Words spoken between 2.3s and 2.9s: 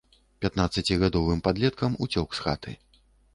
з хаты.